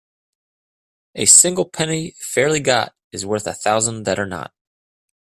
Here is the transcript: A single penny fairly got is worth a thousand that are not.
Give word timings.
A 1.13 1.25
single 1.27 1.69
penny 1.69 2.15
fairly 2.17 2.59
got 2.59 2.95
is 3.11 3.23
worth 3.23 3.45
a 3.45 3.53
thousand 3.53 4.01
that 4.07 4.17
are 4.17 4.25
not. 4.25 4.51